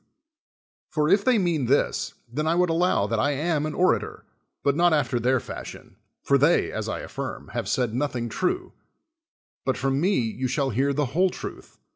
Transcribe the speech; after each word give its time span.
65 0.89 0.95
THE 0.95 0.97
WORLD'S 0.97 0.97
FAMOUS 0.97 0.97
ORATIONS 0.97 0.97
For 0.97 1.13
if 1.13 1.25
they 1.25 1.43
mean 1.43 1.65
this, 1.67 2.13
then 2.27 2.47
I 2.47 2.55
would 2.55 2.69
allow 2.71 3.05
that 3.05 3.17
T 3.23 3.33
am 3.35 3.65
an 3.67 3.75
orator, 3.75 4.25
but 4.63 4.75
not 4.75 4.93
after 4.93 5.19
their 5.19 5.39
fashion; 5.39 5.95
for 6.23 6.39
they, 6.39 6.71
as 6.71 6.89
I 6.89 7.01
affirm, 7.01 7.49
have 7.49 7.69
said 7.69 7.93
nothing 7.93 8.27
true; 8.27 8.73
but 9.63 9.77
from 9.77 10.01
me 10.01 10.17
you 10.21 10.47
shall 10.47 10.71
hear 10.71 10.91
the 10.91 11.05
whole 11.13 11.29
truth. 11.29 11.77